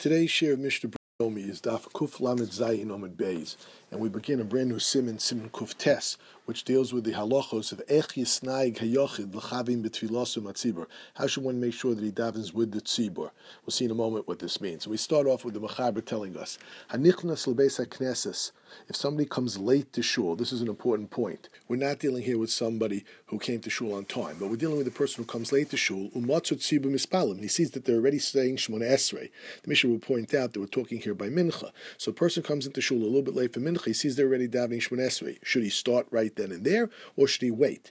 [0.00, 3.56] Today's share of Mishnah Yomi is Daf Kuf Lamed Zayin Omid Beis,
[3.90, 6.16] and we begin a brand new Simon, Simon Kuf Tes,
[6.50, 10.86] which deals with the halachos of Ech Yisnaig Hayochid L'chavim B'Tfilosu Matzibur.
[11.14, 13.30] How should one make sure that he davens with the tzibur?
[13.64, 14.88] We'll see in a moment what this means.
[14.88, 16.58] we start off with the Mechaber telling us
[16.90, 18.50] Hanichnas L'Beis HaKnesses.
[18.88, 21.48] If somebody comes late to shul, this is an important point.
[21.68, 24.78] We're not dealing here with somebody who came to shul on time, but we're dealing
[24.78, 26.10] with a person who comes late to shul.
[26.10, 27.32] Umatzot Tzibur Mispalim.
[27.32, 29.30] And he sees that they're already saying Shmona Esrei.
[29.62, 31.70] The Mishnah will point out that we're talking here by Mincha.
[31.98, 33.86] So a person comes into shul a little bit late for Mincha.
[33.86, 35.38] He sees they're already davening Shmona Esrei.
[35.42, 37.90] Should he start right then and there, or should he wait?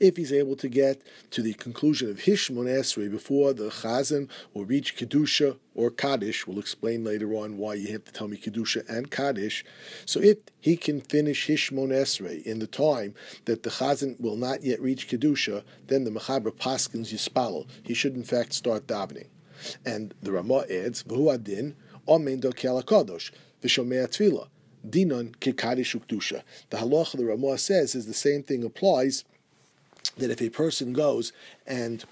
[0.00, 4.64] If he's able to get to the conclusion of Hishmon Esrei before the Chazan will
[4.64, 8.88] reach Kedusha or Kaddish, we'll explain later on why you have to tell me Kedusha
[8.88, 9.64] and Kaddish.
[10.06, 14.62] So if he can finish Hishmon Esrei in the time that the Chazan will not
[14.62, 17.66] yet reach Kedusha, then the Mechaber Paskins Yispalo.
[17.82, 19.26] He should in fact start davening.
[19.84, 21.74] And the Ramah adds, V'hu adin,
[22.06, 23.30] Omen do Kadosh
[23.62, 24.48] v'shomei tefillah.
[24.88, 26.42] Dinon kikadish ukdusha.
[26.70, 29.24] The halacha the Ramah says is the same thing applies
[30.16, 31.32] that if a person goes
[31.66, 32.04] and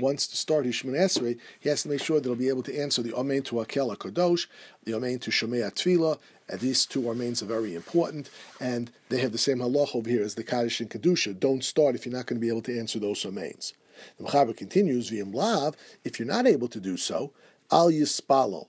[0.00, 2.62] wants to start his Shemon Esrei, he has to make sure that he'll be able
[2.64, 4.46] to answer the Amen to Akel Kadosh,
[4.84, 8.28] the Amen to Shomei Tefillah, and these two Amens are very important,
[8.60, 11.38] and they have the same halacha over here as the Kaddish and Kedusha.
[11.38, 13.72] Don't start if you're not going to be able to answer those Amens.
[14.18, 17.32] The Mechaber continues, V'im Lav, if you're not able to do so,
[17.70, 18.66] Al Yispalo,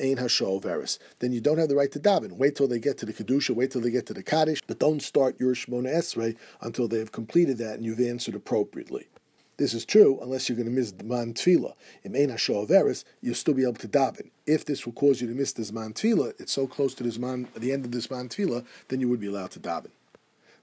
[0.00, 0.16] Ein
[0.60, 0.98] Veris.
[1.18, 2.32] Then you don't have the right to daven.
[2.32, 4.78] Wait till they get to the Kedusha, wait till they get to the Kaddish, but
[4.78, 9.06] don't start your Shemona Esrei until they have completed that and you've answered appropriately.
[9.58, 11.74] This is true unless you're going to miss the man tefillah.
[12.04, 14.30] In Ein Veris, you'll still be able to daven.
[14.46, 17.18] If this will cause you to miss this man tefillah, it's so close to this
[17.18, 19.90] man, the end of this man tefillah, then you would be allowed to daven.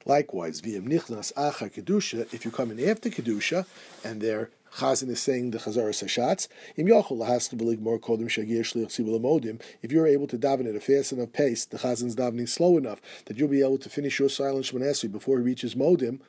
[0.05, 2.31] Likewise, v'im nichnas acha kedusha.
[2.33, 3.65] If you come in after kedusha
[4.03, 6.47] and they're Chazan is saying the Chazar Sashatz.
[6.77, 10.79] Im Yochel Lahaskabilig more Kodim Shagir Shlich Tzibul If you're able to daven at a
[10.79, 14.29] fast enough pace, the Chazan's davening slow enough that you'll be able to finish your
[14.29, 16.21] silent Shmonesi before he reaches Modim,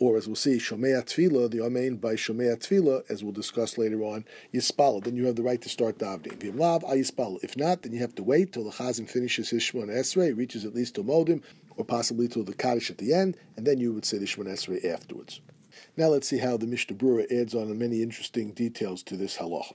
[0.00, 4.02] or as we'll see, Shomea Tfila, the Amen by Shomea Tfila, as we'll discuss later
[4.02, 5.04] on, Yispal.
[5.04, 6.38] Then you have the right to start davening.
[6.38, 7.38] V'imlav Ayispal.
[7.44, 10.64] If not, then you have to wait till the Chazan finishes his Shmon Esrei, reaches
[10.64, 11.40] at least to Modim,
[11.76, 14.48] or possibly till the Kaddish at the end, and then you would say the Shmon
[14.48, 15.40] Esrei afterwards.
[15.96, 19.72] Now let's see how the Mishnah Berurah adds on many interesting details to this halach.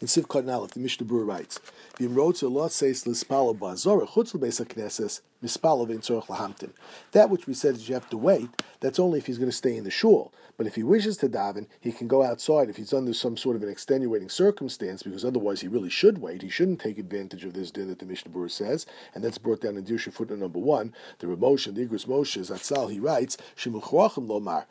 [0.00, 1.60] In Sivkot Nalef, the Mishnah Berurah writes.
[7.12, 8.48] That which we said is you have to wait.
[8.80, 10.32] That's only if he's going to stay in the shul.
[10.56, 13.56] But if he wishes to daven, he can go outside if he's under some sort
[13.56, 16.42] of an extenuating circumstance, because otherwise he really should wait.
[16.42, 19.60] He shouldn't take advantage of this din that the Mishnah Berurah says, and that's brought
[19.60, 20.94] down in Dirshu footnote number one.
[21.18, 24.64] The Ramosha, the Igros Moshe, Zatzal, he writes, lomar,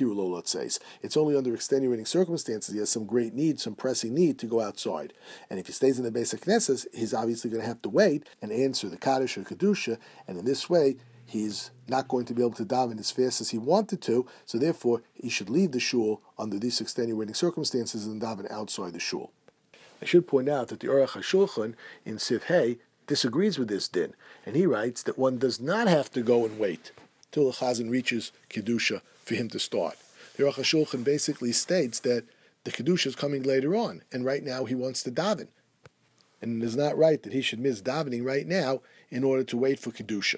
[0.00, 0.42] lo
[1.02, 4.60] It's only under extenuating circumstances he has some great need, some pressing need to go
[4.60, 5.12] outside.
[5.48, 8.28] And if he stays in the basic Knesset, he's obviously going to have to wait
[8.40, 10.96] and answer the Kaddish or Kedusha, and in this way,
[11.30, 14.58] he's not going to be able to daven as fast as he wanted to, so
[14.58, 19.30] therefore he should leave the shul under these extenuating circumstances and daven outside the shul.
[20.02, 21.74] I should point out that the Aruch HaShulchan
[22.04, 24.14] in Sif Hey disagrees with this din,
[24.46, 26.92] and he writes that one does not have to go and wait
[27.32, 29.96] till the Chazan reaches Kedusha for him to start.
[30.36, 32.24] The Aruch HaShulchan basically states that
[32.64, 35.48] the Kedusha is coming later on, and right now he wants to daven.
[36.42, 38.80] And it is not right that he should miss davening right now
[39.10, 40.36] in order to wait for Kedusha.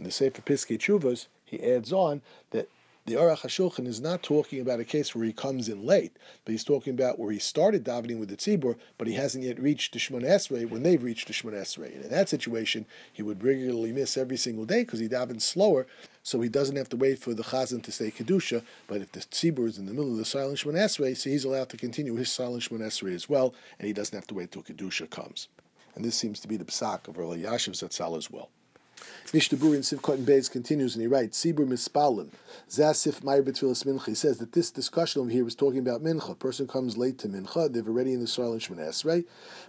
[0.00, 2.22] In the Sefer Piskei Teshuvos, he adds on
[2.52, 2.70] that
[3.04, 6.52] the Aruch HaShulchan is not talking about a case where he comes in late, but
[6.52, 9.92] he's talking about where he started davening with the tzibur, but he hasn't yet reached
[9.92, 11.94] the Shemon Esrei when they've reached the Shemon Esrei.
[11.94, 15.86] And in that situation, he would regularly miss every single day because he davens slower,
[16.22, 19.20] so he doesn't have to wait for the Chazan to say Kedusha, but if the
[19.20, 22.16] tzibur is in the middle of the silent Shemon Esrei, so he's allowed to continue
[22.16, 25.48] his silent Shemon Esrei as well, and he doesn't have to wait till Kedusha comes.
[25.94, 28.48] And this seems to be the psak of Rav Yashiv Zatzal as well.
[29.32, 32.30] Mishnah Berurah in Sivkot and Beis continues and he writes, Sibur Mispalim,
[32.68, 34.06] Zasif Meir Betfilas Mincha.
[34.06, 36.32] He says that this discussion over here was talking about Mincha.
[36.32, 39.24] A person comes late to Mincha, they've already in the silent Shemon Esrei.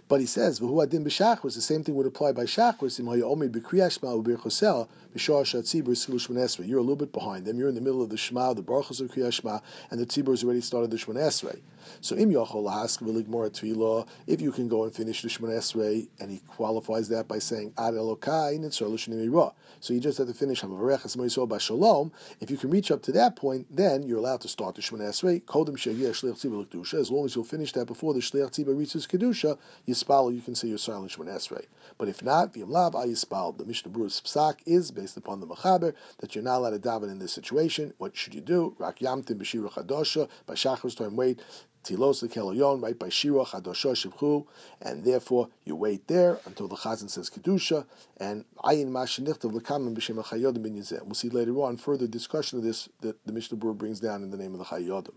[0.08, 3.24] But he says, V'hu Adin B'Shachris, the same thing would apply by Shachris, Im Haya
[3.24, 6.66] Omer B'Kriyashma Ubir Chosel, B'Shah Shat Tzibur Silu Shemon Esrei.
[6.66, 7.58] You're a little bit behind them.
[7.58, 10.42] You're in the middle of the Shema, the Baruch of Kriyashma, and the Tzibur has
[10.42, 11.60] already started the Shemon Esrei.
[12.00, 16.38] So Im Yochol Lahask if you can go and finish the Shemon Esrei, and he
[16.46, 18.90] qualifies that by saying Ad Elokai, Nitzor
[19.28, 19.54] Meirah.
[19.80, 22.12] So you just have to finish Hamavarechas Moisol Bashalom.
[22.40, 25.00] If you can reach up to that point, then you're allowed to start the Shemon
[25.00, 25.42] Esrei.
[25.42, 26.94] Kodim Shegiyah Shliach Tzibah Kedusha.
[26.94, 29.58] As long as you'll finish that before the Shliach Tzibah reaches Kedusha,
[29.88, 31.66] Yispal, you can say you're silent Shemon Esrei.
[31.98, 33.58] But if not, V'yam Lav Yispal.
[33.58, 37.10] The Mishnah Berurah's psak is based upon the Mechaber that you're not allowed to daven
[37.10, 37.94] in this situation.
[37.98, 38.74] What should you do?
[38.78, 40.28] Rak Yamtim B'Shira Chadosha.
[40.46, 41.40] By Shachar's time, wait
[41.82, 44.46] Tilos lekelayon, right by Shira Chadosha Shibchu,
[44.80, 47.86] and therefore you wait there until the Chazan says Kedusha,
[48.18, 51.02] and Ayin Mashinichtav Lekamen B'Shem Chayodim Ben Yizeh.
[51.02, 54.30] We'll see later on further discussion of this that the Mishnah Berurah brings down in
[54.30, 55.14] the name of the Chayodim.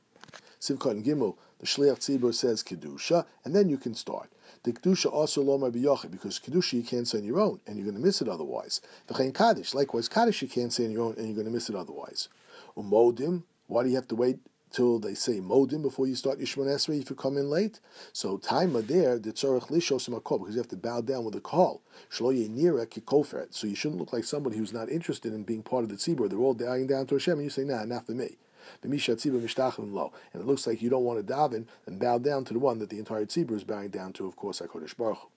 [0.60, 4.32] Simcha and Gimel, the Shliach Tzibur says Kedusha, and then you can start.
[4.64, 7.86] The Kedusha also Lomar B'Yochid, because Kedusha you can't say on your own, and you're
[7.86, 8.82] going to miss it otherwise.
[9.06, 11.54] The Chayin Kaddish, likewise Kaddish you can't say on your own, and you're going to
[11.54, 12.30] miss it otherwise.
[12.76, 14.40] Umodim, why do you have to wait
[14.72, 17.80] till they say modim before you start Yishmon Esrei if you come in late.
[18.14, 21.42] So time there, the tzorach lishos makol because you have to bow down with a
[21.42, 21.82] call.
[22.10, 26.30] So you shouldn't look like somebody who's not interested in being part of the tzibur.
[26.30, 28.38] They're all bowing down to Hashem, and you say, Nah, not for me.
[28.84, 32.80] And it looks like you don't want to daven and bow down to the one
[32.80, 35.28] that the entire tzibur is bowing down to, of course, HaKadosh Baruch Hu.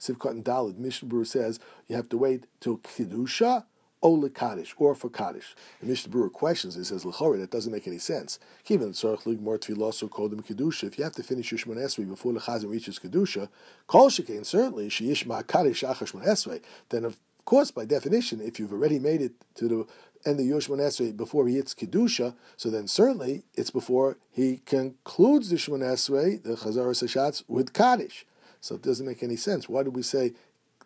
[0.00, 3.64] Sivkot and Dalid, Mishnah says you have to wait till Kiddusha
[4.02, 5.54] or Kaddish, or for Kaddish.
[5.80, 8.38] And Mishnah Berurah questions it, says, L'chori, that doesn't make any sense.
[8.64, 12.68] Given Tzarech Ligmor Tfiloso Kodim Kedusha, if you have to finish Yishmon Esrei before the
[12.68, 13.48] reaches Kedusha,
[13.86, 18.98] Kol Shekain, certainly, Sheyishma Kaddish Achashmon Esrei, then of course, by definition, if you've already
[18.98, 19.86] made it to the
[20.28, 25.50] end of Yishmon Esrei before he hits Kedusha, so then certainly it's before he concludes
[25.50, 28.24] the Shemon Esrei, the Chazar Sashatz, with Kaddish.
[28.62, 29.68] So it doesn't make any sense.
[29.68, 30.34] Why do we say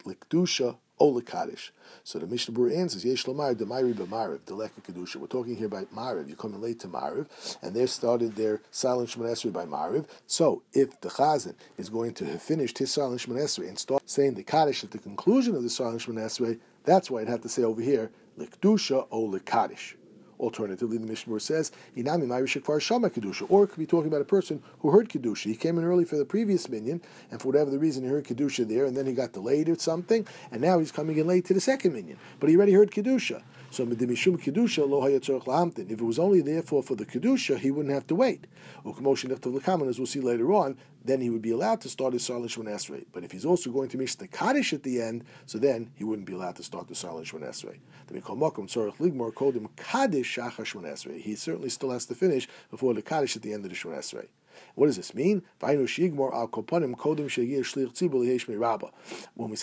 [0.04, 1.72] Likdusha Ola Kaddish.
[2.04, 5.16] So the Mishnah Berurah answers, Yesh Lomar, the Ma'ariv B'Ma'ariv, the Leka Kedusha.
[5.16, 6.28] We're talking here about Ma'ariv.
[6.28, 7.26] You're coming late to Ma'ariv,
[7.62, 10.06] and they've started their silent Shemon by Ma'ariv.
[10.26, 14.34] So if the Chazan is going to have finished his silent Shemon and start saying
[14.34, 17.62] the Kaddish at the conclusion of the silent Shemon that's why I'd have to say
[17.62, 19.96] over here, Likdusha O Kaddish.
[20.44, 23.46] Alternatively, the Mishnah says, Inami Kfar Shama Kedusha.
[23.48, 25.44] Or it could be talking about a person who heard Kedusha.
[25.46, 27.00] He came in early for the previous minyan,
[27.30, 29.78] and for whatever the reason, he heard Kedusha there, and then he got delayed or
[29.78, 32.18] something, and now he's coming in late to the second minyan.
[32.40, 33.42] But he already heard Kedusha.
[33.74, 35.90] So Medimishum Kedusha lo lahamtin.
[35.90, 38.46] If it was only therefore for the Kedusha, he wouldn't have to wait.
[38.84, 42.44] Ukmoshin as we'll see later on, then he would be allowed to start his Sarlin
[42.44, 43.04] Shwan Esrei.
[43.12, 46.04] But if he's also going to miss the Kaddish at the end, so then he
[46.04, 47.78] wouldn't be allowed to start the Sarlin Shwan Esrei.
[48.06, 51.20] The Mikol Mokum Tzorach Ligmor Kodim Kaddish Shachar Esrei.
[51.20, 53.98] He certainly still has to finish before the Kaddish at the end of the Shwan
[53.98, 54.28] Esrei.
[54.74, 55.42] What does this mean?
[55.60, 56.08] When we say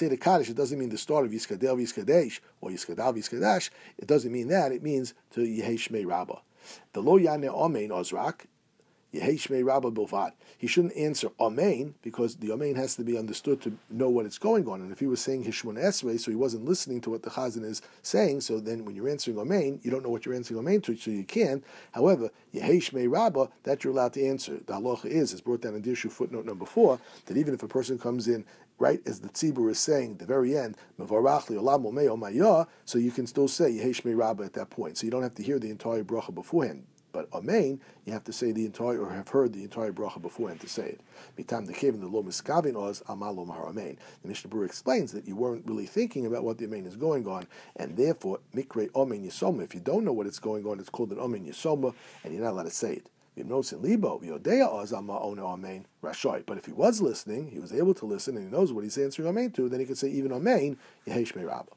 [0.08, 3.70] the Kaddish, it doesn't mean the start of Yiskadel Yiskadesh or Yiskadal Yiskadash.
[3.98, 4.72] It doesn't mean that.
[4.72, 6.40] It means to Yehesh Rabbah.
[6.94, 8.46] The Lo Yane Omein Ozrak
[9.12, 14.38] he shouldn't answer Amen because the Amen has to be understood to know what is
[14.38, 14.80] going on.
[14.82, 17.66] And if he was saying Hishmon Esrei, so he wasn't listening to what the Chazan
[17.66, 20.80] is saying, so then when you're answering Amen, you don't know what you're answering Amen
[20.82, 21.64] to, so you can't.
[21.92, 24.54] However, Yeheshmei Rabbah, that you're allowed to answer.
[24.66, 27.68] The halacha is, as brought down in Dirshu footnote number four, that even if a
[27.68, 28.46] person comes in
[28.80, 30.76] right as the tzibur is saying, the very end,
[32.86, 34.98] so you can still say Yeheshmei Rabbah at that point.
[34.98, 36.86] So you don't have to hear the entire bracha beforehand.
[37.12, 40.62] But Amen, you have to say the entire, or have heard the entire bracha beforehand
[40.62, 41.02] to say it.
[41.38, 43.98] Mitam cave the lo miskavin oz amalom Amen.
[44.22, 47.28] The Mishnah Berurah explains that you weren't really thinking about what the Amen is going
[47.28, 49.64] on, and therefore mikre Amen yisoma.
[49.64, 51.94] If you don't know what it's going on, it's called an Amen yisoma,
[52.24, 53.10] and you're not allowed to say it.
[53.34, 53.46] But
[56.58, 59.28] if he was listening, he was able to listen, and he knows what he's answering
[59.28, 61.74] Amen to, then he could say even Amen, Yehesh Rabbah.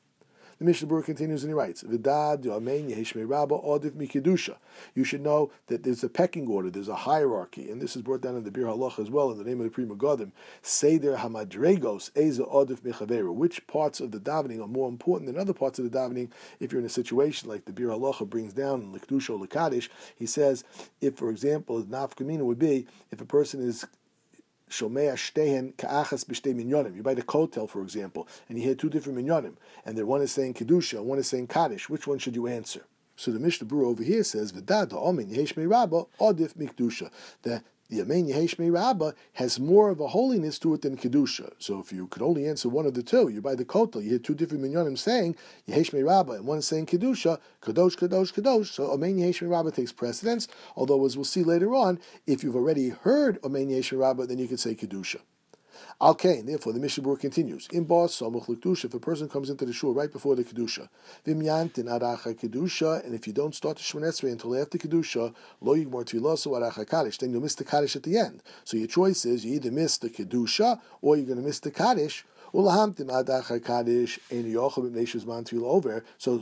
[0.58, 4.56] The Mishnah Berurah continues and he writes, Vidad Rabba Odif Mikidusha.
[4.94, 8.20] You should know that there's a pecking order, there's a hierarchy, and this is brought
[8.20, 10.32] down in the Bir Halach as well in the name of the Pri Megadim.
[10.62, 13.32] Seder Hamadregos Eza Odif Michavera.
[13.32, 16.30] Which parts of the davening are more important than other parts of the davening?
[16.60, 19.88] If you're in a situation like the Biur Halacha brings down in Likdusha or Likadish,
[20.16, 20.64] he says,
[21.00, 23.86] if for example, Nafkamina would be if a person is
[24.80, 25.14] You buy
[27.14, 30.54] the Kotel, for example, and you hear two different Minyonim, and the one is saying
[30.54, 31.88] Kedusha, one is saying Kaddish.
[31.88, 32.84] Which one should you answer?
[33.16, 37.10] So the Mishnah Berurah over here says, "V'dad ha'omin yehesh Rabba odif mikdusha."
[37.42, 41.52] The the Amen Yehesh Rabba has more of a holiness to it than Kedusha.
[41.58, 44.10] So if you could only answer one of the two, you're by the Kotel, you
[44.10, 45.36] hear two different minyanim saying
[45.68, 48.72] Yehesh Rabba and one is saying Kedusha, Kadosh, Kadosh, Kadosh.
[48.72, 52.88] So Amen Yehesh Rabba takes precedence, although as we'll see later on, if you've already
[52.88, 55.20] heard Amen Yehesh Rabba, then you can say Kedusha.
[56.04, 57.66] Al Kain, therefore, the Mishnah Berurah continues.
[57.72, 60.90] In Bas Samuch Kedusha, if a person comes into the shul right before the Kedusha,
[61.26, 66.04] Vimyantin Aracha Kedusha, and if you don't start the Shmonesrei until after Kedusha, Lo Yigmor
[66.04, 68.42] Tvilaso Aracha Kaddish, then you'll miss the Kaddish at the end.
[68.64, 71.70] So your choice is you either miss the Kedusha or you're going to miss the
[71.70, 72.26] Kaddish.
[72.52, 72.60] So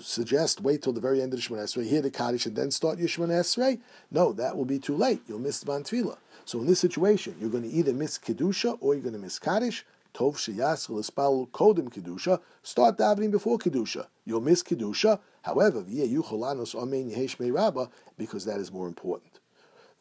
[0.01, 2.71] suggest wait till the very end of the Shemon Esrei, hear the kaddish, and then
[2.71, 3.81] start your Shemon Esrei.
[4.11, 5.23] No, that will be too late.
[5.27, 6.19] You'll miss the tefillah.
[6.45, 9.39] So in this situation, you're going to either miss kedusha or you're going to miss
[9.39, 9.85] kaddish.
[10.15, 12.41] Tov sheyaschel espal kodim kedusha.
[12.63, 14.07] Start davening before kedusha.
[14.25, 15.21] You'll miss kedusha.
[15.43, 19.39] However, yucholanos amen yehesh rabba because that is more important.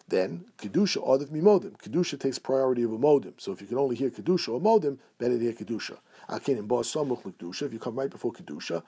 [0.07, 1.77] Then kedusha adif mimodim.
[1.77, 3.39] Kedusha takes priority of a modim.
[3.39, 5.97] So if you can only hear kedusha or modim, better to hear kedusha.
[6.29, 8.83] If you come right before Kedusha,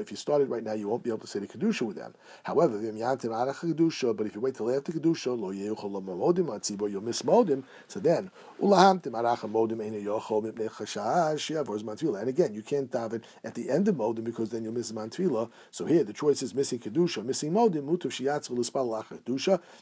[0.00, 2.14] if you started right now, you won't be able to say the Kedusha with them.
[2.42, 9.04] However, but if you wait till after Kedusha, Lo you'll miss Modim, so then, Modim.
[12.20, 15.50] And again, you can't daven at the end of Modim because then you'll miss Mantvila.
[15.70, 17.84] So here, the choice is missing Kedusha, missing Modim,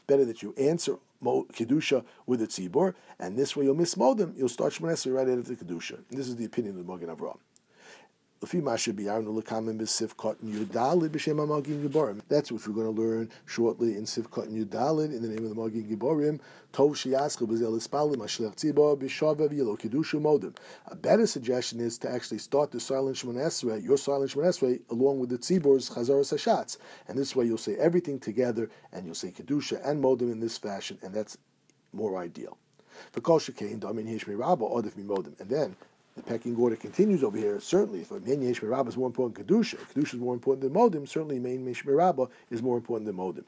[0.07, 4.37] better that you answer kedusha with the tzibor, and this way you'll miss modim.
[4.37, 5.99] You'll start shmonesri right after the kedusha.
[6.09, 7.37] This is the opinion of the Magen Avraham.
[8.43, 8.87] That's
[12.51, 15.55] what we're going to learn shortly in Sivkot and Yudalid in the name of the
[15.55, 16.41] Magin Giborim.
[20.87, 24.79] A better suggestion is to actually start the silent Shemon Esrei, your silent Shemon Esrei,
[24.89, 26.77] along with the Tzibor's Chazaras Hashatz.
[27.07, 30.57] And this way you'll say everything together and you'll say Kedusha and Modim in this
[30.57, 31.37] fashion, and that's
[31.93, 32.57] more ideal.
[33.15, 33.23] And
[35.49, 35.75] then
[36.15, 37.59] the pecking order continues over here.
[37.59, 41.07] Certainly, if main yesh is more important than kedusha, kedusha is more important than modim.
[41.07, 41.83] Certainly, main yesh
[42.51, 43.43] is more important than modim.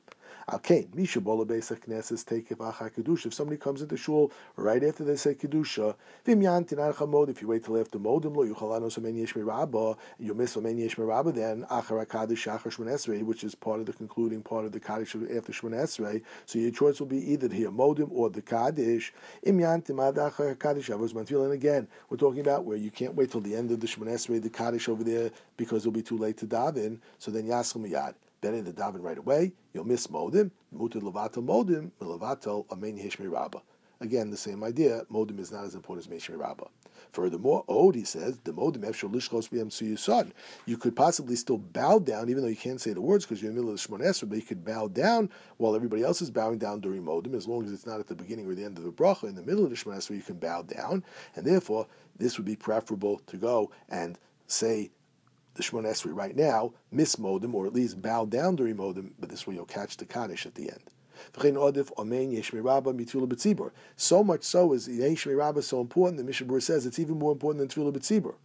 [0.50, 3.28] Alkain, Misha Bola Beisa Knesses take Acha Kedusha.
[3.28, 7.42] If somebody comes into shul right after they say Kedusha, Vim Yantin Archa Mod, if
[7.42, 11.34] you wait till after Modim Lo, Yuchalano Samen Yesh Mirabba, you miss Samen Yesh Mirabba,
[11.34, 14.80] then Achar Kaddish Achar Shman Esrei, which is part of the concluding part of the
[14.80, 16.22] Kaddish after Shman Esrei.
[16.46, 19.14] So your choice will be either hear Modim or the Kaddish.
[19.44, 21.44] Im Yantin Ad Achar Kaddish Avos Mantil.
[21.44, 24.10] And again, we're talking about where you can't wait till the end of the Shman
[24.10, 27.00] Esrei, the Kaddish over there, because it'll be too late to daven.
[27.18, 28.16] So then Yaskel Miyad
[28.46, 33.32] then in the daven right away, you'll miss modim, muted levato modim, levato amen hishmi
[33.32, 33.62] rabba.
[34.02, 35.04] Again, the same idea.
[35.12, 36.68] Modim is not as important as Meshmi Rabbah.
[37.12, 40.34] Furthermore, Odi says, the Modim Efshel Lishchos B'Yam Son.
[40.66, 43.52] You could possibly still bow down, even though you can't say the words because you're
[43.52, 46.58] in the middle of the but you could bow down while everybody else is bowing
[46.58, 48.84] down during Modim, as long as it's not at the beginning or the end of
[48.84, 49.30] the bracha.
[49.30, 51.04] In the middle of the Shemon you can bow down,
[51.36, 51.88] and therefore,
[52.18, 54.92] this would be preferable to go and say
[55.56, 59.48] the Shemon right now, miss Modim, or at least bow down during Modim, but this
[59.48, 60.84] way you'll catch the Kaddish at the end.
[63.98, 67.76] So much so is Yesh Rabba so important, the Mishnah says it's even more important
[67.76, 68.36] than Tefillah B'tzibur.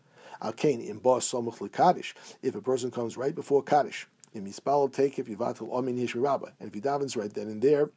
[0.40, 2.14] Alkain in Bas Somuch Kaddish.
[2.42, 6.52] If a person comes right before Kaddish, in Mispal take if Yivatil Amin Yesh Rabba,
[6.60, 7.90] and if he davens right then and there,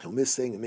[0.00, 0.62] He'll miss saying ad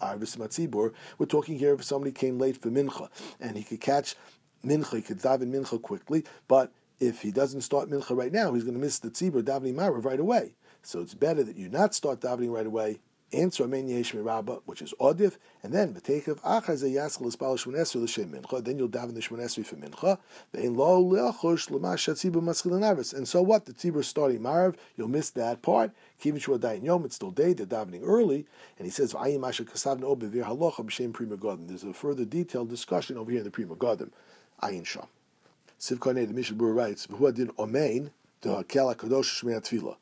[0.00, 0.92] arvis matzibur.
[1.18, 3.08] We're talking here if somebody came late for mincha
[3.40, 4.16] and he could catch
[4.64, 8.64] mincha, he could daven mincha quickly, but if he doesn't start mincha right now, he's
[8.64, 10.54] going to miss the tzibur davening marav right away.
[10.82, 12.98] So it's better that you not start davening right away
[13.32, 18.62] which is Odif, and then V'teikav Achaz Yaschel Espal Shmon Esrei L'Shem Mincha.
[18.62, 20.18] Then you'll daven the Shmon Esrei for Mincha.
[20.54, 23.14] Ve'in Lo Leachush L'Mash Tzibur Maschil Narvis.
[23.14, 23.64] And so what?
[23.64, 25.92] The Tzibur starting Marav, you'll miss that part.
[26.22, 27.52] Kivin Shua Yom, it's still day.
[27.54, 28.46] They're davening early,
[28.78, 31.68] and he says V'ayim Asher Kasav No Bevir Halacha B'Shem Pri Megadim.
[31.68, 34.10] There's a further detailed discussion over here in the Pri Megadim.
[34.62, 35.06] Ayin Sham.
[35.80, 38.10] Siv Karnei, the Mishnah writes, V'hu Adin Omein,
[38.42, 39.96] the Hakel HaKadosh Shmei Tefillah.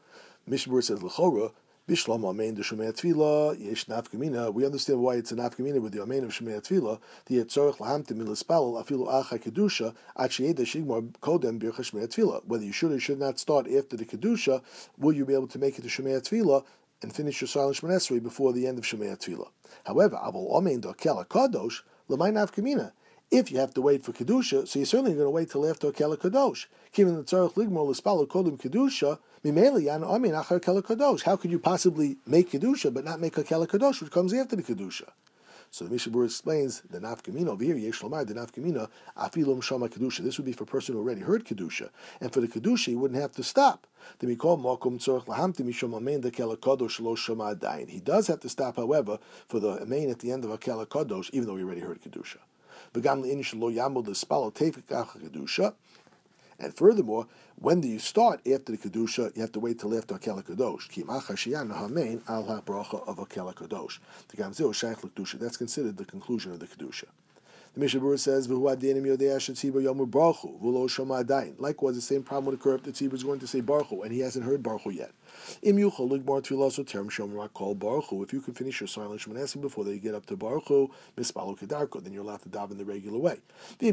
[0.46, 1.52] Mishnah says, L'chora,
[1.90, 4.54] Bishlam Amein de Shemei Tvila, Yesh Nafkamina.
[4.54, 7.00] We understand why it's a Nafkamina with the Amein of Shemei Tvila.
[7.26, 12.44] The Yetzorach Lahamtim Milispal, Afilu Acha Kedusha, Achiyeda Shigmar Kodem Bircha Shemei Tvila.
[12.46, 14.62] Whether you should or should not start after the Kedusha,
[14.98, 16.62] will you be able to make it to Shemei Tvila
[17.02, 19.48] and finish your silent Shemei before the end of Shemei Tvila?
[19.84, 22.92] However, Abul Amein Dokel Kadosh, Lamai Nafkamina.
[23.30, 25.86] If you have to wait for Kedusha, so you're certainly going to wait till after
[25.86, 26.66] Akela Kadosh.
[26.92, 29.20] Given the Tzarech Ligmor L'spalo Kodim Kedusha,
[31.22, 34.56] how could you possibly make Kedusha but not make a Kela Kadosh, which comes after
[34.56, 35.10] the Kedusha?
[35.70, 40.24] So the Mishabur explains the nafkamina over here, Yesh Lomar, the nafkamina, afilum shama kedusha.
[40.24, 42.96] This would be for a person who already heard kedusha, and for the kedusha he
[42.96, 43.86] wouldn't have to stop.
[44.20, 44.48] Kadosh.
[47.88, 50.86] He does have to stop, however, for the amein at the end of a kela
[50.86, 52.38] kadosh, even though he already heard kedusha.
[52.92, 53.04] And
[56.76, 59.34] furthermore, when do you start after the kedusha?
[59.36, 60.90] You have to wait till after Akela Kadosh.
[60.90, 63.16] Hamein al ha bracha of.
[65.38, 67.04] That's considered the conclusion of the kedusha.
[67.74, 68.48] The Mishnah Berurah says,
[71.58, 74.12] Likewise, the same problem would occur if the tzibur is going to say Baruch and
[74.12, 75.12] he hasn't heard Baruch yet.
[75.62, 75.90] If you
[78.40, 82.42] can finish your silent Shemanesim before they get up to Baruch Hu, then you're allowed
[82.42, 83.38] to daven the regular way.
[83.78, 83.86] But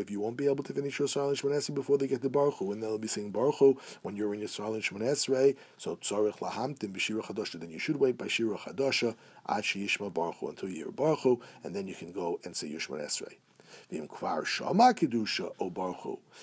[0.00, 2.54] if you won't be able to finish your silent Shemanesim before they get to Baruch
[2.54, 6.38] Hu, and they'll be saying Baruch Hu when you're in your silent Shemanesrei, so tzarich
[6.38, 9.14] lahamtim b'shira chadasha, then you should wait by shira chadasha
[9.48, 12.56] ad sheyishma Baruch Hu until you hear Baruch Hu, and then you can go and
[12.56, 13.34] say your Shemanesrei.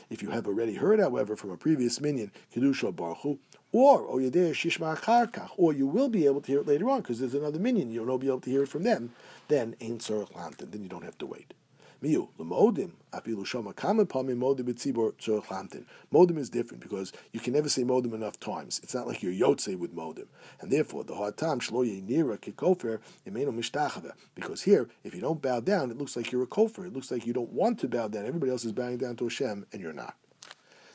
[0.10, 3.39] If you have already heard, however, from a previous minyan, Kedusha Baruchu,
[3.72, 7.89] or or you will be able to hear it later on because there's another minyan,
[7.91, 9.13] you'll not be able to hear it from them,
[9.48, 11.53] then Ain't Tzorach then you don't have to wait.
[12.01, 15.86] Miu, l'modim, afilu shoma kama pami modim b'tzibor tzorach lamtin.
[16.12, 18.79] Modim is different because you can never say modim enough times.
[18.81, 20.25] It's not like you're yotze with modim.
[20.60, 24.13] And therefore, the hard time, shlo nira kikofer, imenu mishtachava.
[24.34, 26.88] Because here, if you don't bow down, it looks like you're a kofer.
[26.88, 28.25] It looks like you don't want to bow down.
[28.25, 30.15] Everybody else is bowing down to Hashem, and you're not.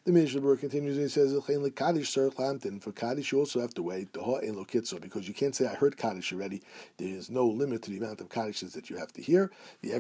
[0.07, 5.27] The Mishnah continues and he says, Clantin For Kaddish, you also have to wait, because
[5.27, 6.63] you can't say, I heard Kaddish already.
[6.97, 9.51] There is no limit to the amount of Kaddishes that you have to hear.
[9.83, 9.91] The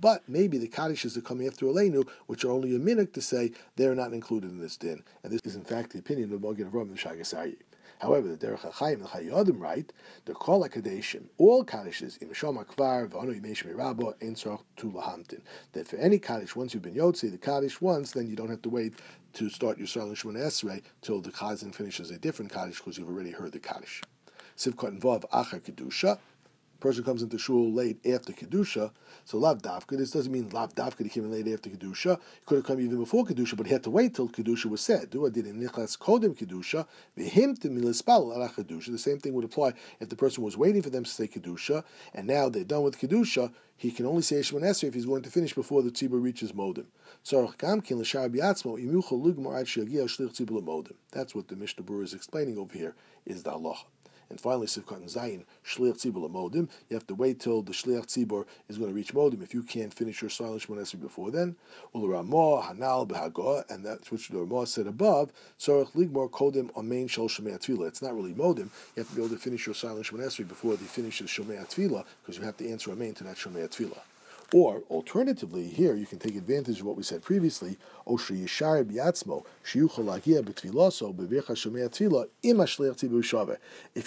[0.00, 3.50] But maybe the Kaddishes that come after Aleinu, which are only a minute to say,
[3.74, 5.02] they're not included in this din.
[5.24, 7.56] And this is, in fact, the opinion of Magen Avraham and Shagasari.
[8.00, 9.92] However, the Derech HaChaim and Chayodim write,
[10.26, 15.40] the Kol HaKadeshim, all Kaddishes, im Shom HaKvar, v'anu Yimesh Mirabo, ein tzorach tu lahamtin.
[15.72, 18.62] That for any Kaddish, once you've been Yotzi, the Kaddish once, then you don't have
[18.62, 18.94] to wait
[19.34, 23.08] to start your Sarah Shemon Esrei till the Chazan finishes a different Kaddish because you've
[23.08, 24.02] already heard the Kaddish.
[24.56, 26.18] Sivkot and Vav Kedusha,
[26.86, 28.92] person comes into shul late after kedusha,
[29.24, 29.98] so lav dafka.
[29.98, 31.02] This doesn't mean lav dafka.
[31.02, 32.16] He came in late after kedusha.
[32.16, 34.80] He could have come even before kedusha, but he had to wait till kedusha was
[34.80, 35.10] said.
[35.10, 38.92] Do I did in nichlas kodem kedusha milispal kedusha.
[38.92, 41.82] The same thing would apply if the person was waiting for them to say kedusha,
[42.14, 43.52] and now they're done with kedusha.
[43.76, 46.52] He can only say Shemon Esrei if he's going to finish before the tzibur reaches
[46.52, 46.86] modim.
[51.12, 52.94] That's what the Mishnah Berurah is explaining over here.
[53.26, 53.84] Is the halacha.
[54.28, 56.68] And finally, Sivkat and Zayin, Shliach Tzibur Modim.
[56.88, 59.42] You have to wait till the Shliach Tzibur is going to reach Modim.
[59.42, 61.56] If you can't finish your silent Shmonesri before then,
[61.94, 67.28] Ularamah, Hanal, Behagah, and that's which the Ramah said above, Sorach Ligmar Kodim Amein Shal
[67.28, 67.88] Shemei Tefillah.
[67.88, 68.70] It's not really Modim.
[68.94, 72.04] You have to be able to finish your silent Shmonesri before they finish the Tefillah,
[72.22, 74.00] because you have to answer Amein to that Tefillah.
[74.52, 77.78] Or alternatively, here you can take advantage of what we said previously.
[78.06, 78.46] If you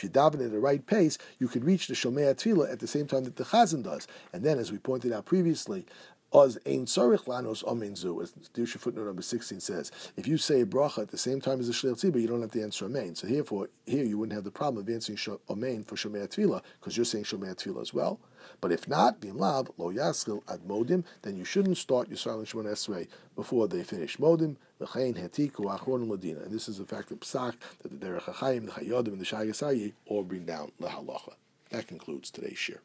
[0.10, 3.26] daven at the right pace, you can reach the shomei tefillah at the same time
[3.26, 4.08] that the chazan does.
[4.32, 5.86] And then, as we pointed out previously,
[6.32, 9.92] Oz ein tzarich lanos amen zu, as the footnote number 16 says.
[10.16, 12.42] If you say a bracha at the same time as the shliach tzibah, you don't
[12.42, 13.16] have to answer amen.
[13.16, 15.18] So therefore, here you wouldn't have the problem of answering
[15.50, 18.20] amen for shomei tefillah, because you're saying shomei tefillah as well.
[18.62, 22.50] But if not, bin lav lo yaskil ad modim, then you shouldn't start your silent
[22.50, 24.58] shemon esrei before they finish modim.
[24.80, 28.66] V'chein hetiku achron ladina, and this is the fact of psak that the derech hachayim,
[28.66, 31.34] the chayodim, and the shayasayi all bring down the halacha.
[31.72, 32.82] That concludes today's shir.